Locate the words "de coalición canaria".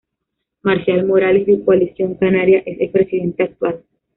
1.45-2.63